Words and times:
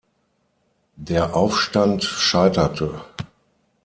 Der 0.95 1.35
Aufstand 1.35 2.01
scheiterte. 2.03 3.01